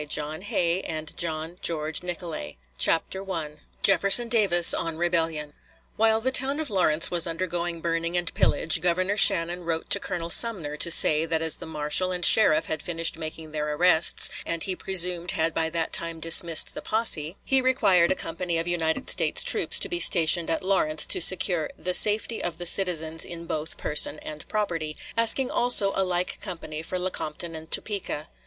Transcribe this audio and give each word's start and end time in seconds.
Senate 0.01 0.41
Ex. 0.49 1.13
Doc., 1.13 1.51
3d 1.61 1.61
Sess. 1.61 1.61
34th 1.61 1.61
Cong. 1.61 1.61
Vol. 1.61 2.33
III., 2.33 2.49
p. 3.83 5.09
45. 5.11 5.53
While 5.95 6.19
the 6.19 6.31
town 6.31 6.59
of 6.59 6.71
Lawrence 6.71 7.11
was 7.11 7.27
undergoing 7.27 7.81
burning 7.81 8.17
and 8.17 8.33
pillage, 8.33 8.81
Governor 8.81 9.15
Shannon 9.15 9.63
wrote 9.63 9.91
to 9.91 9.99
Colonel 9.99 10.31
Sumner 10.31 10.75
to 10.75 10.89
say 10.89 11.27
that 11.27 11.43
as 11.43 11.57
the 11.57 11.67
marshal 11.67 12.11
and 12.11 12.25
sheriff 12.25 12.65
had 12.65 12.81
finished 12.81 13.15
making 13.19 13.51
their 13.51 13.71
arrests, 13.75 14.31
and 14.43 14.63
he 14.63 14.75
presumed 14.75 15.33
had 15.33 15.53
by 15.53 15.69
that 15.69 15.93
time 15.93 16.19
dismissed 16.19 16.73
the 16.73 16.81
posse, 16.81 17.37
he 17.45 17.61
required 17.61 18.11
a 18.11 18.15
company 18.15 18.57
of 18.57 18.67
United 18.67 19.07
States 19.07 19.43
troops 19.43 19.77
to 19.77 19.87
be 19.87 19.99
stationed 19.99 20.49
at 20.49 20.63
Lawrence 20.63 21.05
to 21.05 21.21
secure 21.21 21.69
"the 21.77 21.93
safety 21.93 22.43
of 22.43 22.57
the 22.57 22.65
citizens 22.65 23.23
in 23.23 23.45
both, 23.45 23.77
person 23.77 24.17
and 24.23 24.47
property," 24.47 24.97
asking 25.15 25.51
also 25.51 25.91
a 25.95 26.03
like 26.03 26.41
company 26.41 26.81
for 26.81 26.97
Lecompton 26.97 27.53
and 27.53 27.69
Topeka. 27.69 28.29